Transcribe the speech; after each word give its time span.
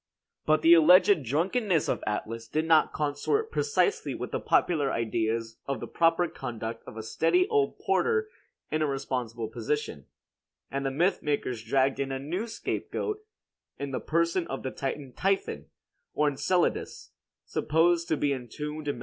But 0.47 0.63
the 0.63 0.73
alleged 0.73 1.21
drunkenness 1.21 1.87
of 1.87 2.03
Atlas 2.07 2.47
did 2.47 2.65
not 2.65 2.91
consort 2.91 3.51
precisely 3.51 4.15
with 4.15 4.31
the 4.31 4.39
popular 4.39 4.91
ideas 4.91 5.59
of 5.67 5.79
the 5.79 5.85
proper 5.85 6.27
conduct 6.27 6.83
of 6.87 6.97
a 6.97 7.03
steady 7.03 7.47
old 7.49 7.77
porter 7.77 8.27
in 8.71 8.81
a 8.81 8.87
responsible 8.87 9.47
position; 9.47 10.07
and 10.71 10.83
the 10.83 10.89
mythmakers 10.89 11.63
dragged 11.63 11.99
in 11.99 12.11
a 12.11 12.17
new 12.17 12.47
scapegoat 12.47 13.19
in 13.77 13.91
the 13.91 13.99
person 13.99 14.47
of 14.47 14.63
the 14.63 14.71
Titan 14.71 15.13
Typhon, 15.13 15.67
or 16.15 16.27
Enceladus, 16.27 17.11
supposed 17.45 18.07
to 18.07 18.17
be 18.17 18.33
entombed 18.33 18.87
in 18.87 18.97
Mt. 18.97 18.99